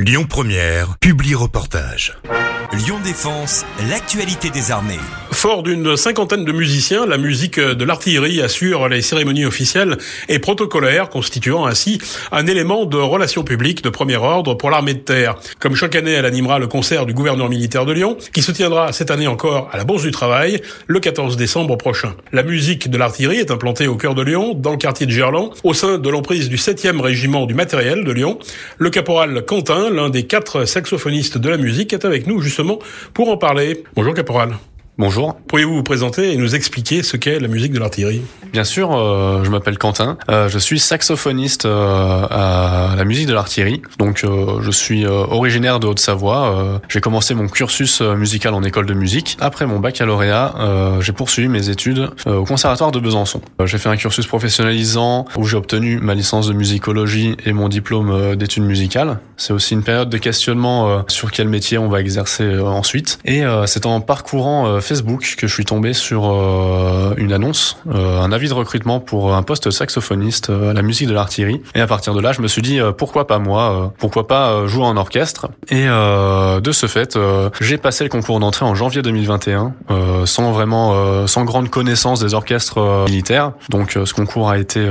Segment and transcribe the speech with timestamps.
[0.00, 2.16] Lyon Première, publie reportage.
[2.72, 5.00] Lyon Défense, l'actualité des armées.
[5.38, 9.96] Fort d'une cinquantaine de musiciens, la musique de l'artillerie assure les cérémonies officielles
[10.28, 12.00] et protocolaires, constituant ainsi
[12.32, 15.36] un élément de relations publiques de premier ordre pour l'armée de terre.
[15.60, 18.92] Comme chaque année, elle animera le concert du gouverneur militaire de Lyon, qui se tiendra
[18.92, 22.16] cette année encore à la Bourse du Travail, le 14 décembre prochain.
[22.32, 25.52] La musique de l'artillerie est implantée au cœur de Lyon, dans le quartier de Gerland,
[25.62, 28.40] au sein de l'emprise du 7e régiment du matériel de Lyon.
[28.78, 32.80] Le caporal Quentin, l'un des quatre saxophonistes de la musique, est avec nous justement
[33.14, 33.84] pour en parler.
[33.94, 34.58] Bonjour caporal.
[35.00, 35.36] Bonjour.
[35.46, 38.20] Pourriez-vous vous présenter et nous expliquer ce qu'est la musique de l'artillerie?
[38.58, 40.18] Bien sûr, euh, je m'appelle Quentin.
[40.28, 43.82] Euh, je suis saxophoniste euh, à la musique de l'artillerie.
[44.00, 44.24] Donc,
[44.60, 46.80] je suis originaire de Haute-Savoie.
[46.88, 49.36] J'ai commencé mon cursus musical en école de musique.
[49.40, 50.54] Après mon baccalauréat,
[50.98, 53.40] j'ai poursuivi mes études au conservatoire de Besançon.
[53.64, 58.34] j'ai fait un cursus professionnalisant où j'ai obtenu ma licence de musicologie et mon diplôme
[58.34, 59.20] d'études musicales.
[59.36, 63.20] C'est aussi une période de questionnement sur quel métier on va exercer ensuite.
[63.24, 66.24] Et c'est en parcourant Facebook que je suis tombé sur
[67.16, 71.14] une annonce, un avis de recrutement pour un poste saxophoniste euh, à la musique de
[71.14, 71.62] l'artillerie.
[71.74, 74.84] Et à partir de là, je me suis dit pourquoi pas moi, pourquoi pas jouer
[74.84, 75.48] en orchestre.
[75.70, 77.18] Et de ce fait,
[77.60, 79.74] j'ai passé le concours d'entrée en janvier 2021
[80.24, 83.52] sans vraiment, sans grande connaissance des orchestres militaires.
[83.70, 84.86] Donc ce concours a été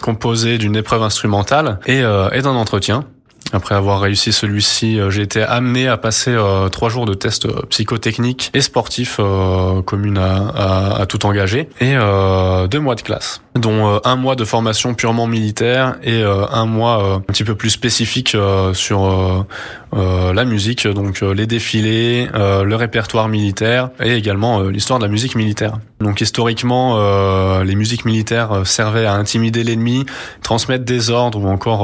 [0.00, 3.04] composé d'une épreuve instrumentale et, et d'un entretien.
[3.52, 7.46] Après avoir réussi celui-ci, euh, j'ai été amené à passer euh, trois jours de tests
[7.46, 11.94] euh, psychotechniques et sportifs euh, communes à, à, tout engager et
[12.68, 17.20] deux mois de classe, dont un mois de formation purement militaire et un mois un
[17.20, 18.36] petit peu plus spécifique
[18.74, 19.46] sur
[19.92, 25.78] la musique, donc les défilés, le répertoire militaire et également l'histoire de la musique militaire.
[26.00, 26.98] Donc historiquement,
[27.62, 30.06] les musiques militaires servaient à intimider l'ennemi,
[30.42, 31.82] transmettre des ordres ou encore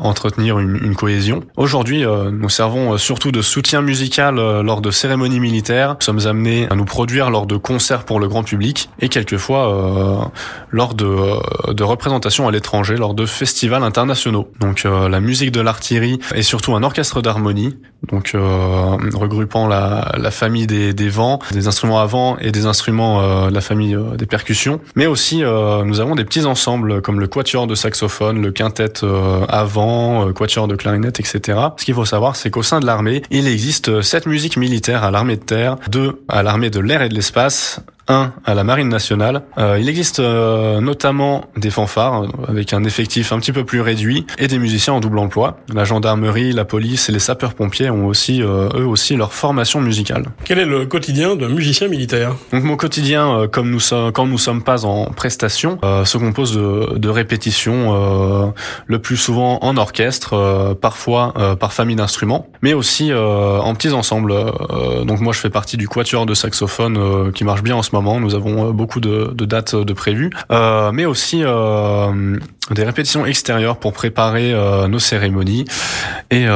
[0.00, 1.42] entretenir une, une cohésion.
[1.56, 5.96] Aujourd'hui, euh, nous servons euh, surtout de soutien musical euh, lors de cérémonies militaires.
[6.00, 10.30] Nous sommes amenés à nous produire lors de concerts pour le grand public et quelquefois
[10.70, 14.50] lors de, de représentations à l'étranger, lors de festivals internationaux.
[14.60, 17.76] Donc la musique de l'artillerie est surtout un orchestre d'harmonie,
[18.10, 23.45] donc regroupant la, la famille des, des vents, des instruments à vent et des instruments
[23.48, 24.80] de la famille des percussions.
[24.94, 29.04] Mais aussi, nous avons des petits ensembles comme le quatuor de saxophone, le quintet
[29.48, 31.58] à vent, quatuor de clarinette, etc.
[31.76, 35.10] Ce qu'il faut savoir, c'est qu'au sein de l'armée, il existe sept musiques militaires à
[35.10, 38.88] l'armée de terre, deux à l'armée de l'air et de l'espace, 1 à la Marine
[38.88, 39.42] nationale.
[39.58, 43.80] Euh, il existe euh, notamment des fanfares euh, avec un effectif un petit peu plus
[43.80, 45.58] réduit et des musiciens en double emploi.
[45.72, 50.26] La gendarmerie, la police et les sapeurs-pompiers ont aussi eux aussi leur formation musicale.
[50.44, 52.34] Quel est le quotidien d'un musicien militaire?
[52.52, 56.96] Donc mon quotidien, comme nous sommes, quand nous sommes pas en prestation, se compose de,
[56.96, 58.54] de répétitions,
[58.86, 64.34] le plus souvent en orchestre, parfois par famille d'instruments, mais aussi en petits ensembles.
[65.04, 67.95] donc moi je fais partie du quatuor de saxophone qui marche bien en ce moment
[68.02, 72.38] nous avons euh, beaucoup de, dates de prévues, euh, mais aussi euh,
[72.70, 74.52] des répétitions extérieures pour préparer
[74.88, 75.64] nos cérémonies
[76.30, 76.46] et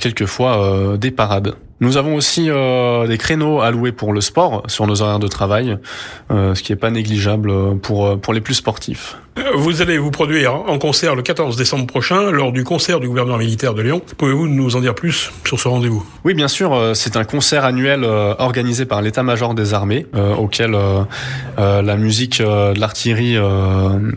[0.00, 1.54] quelquefois des parades.
[1.80, 5.76] Nous avons aussi euh, des créneaux alloués pour le sport sur nos horaires de travail,
[6.30, 9.16] euh, ce qui n'est pas négligeable pour les plus sportifs.
[9.56, 13.38] Vous allez vous produire en concert le 14 décembre prochain lors du concert du gouverneur
[13.38, 14.02] militaire de Lyon.
[14.18, 16.04] Pouvez-vous nous en dire plus sur ce rendez-vous?
[16.24, 16.74] Oui, bien sûr.
[16.74, 20.06] Euh, c'est un concert annuel organisé par l'état-major des armées
[20.36, 20.76] auquel
[21.56, 23.36] la musique de l'artillerie